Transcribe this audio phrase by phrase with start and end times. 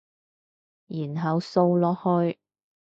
[0.87, 2.39] 然後掃落去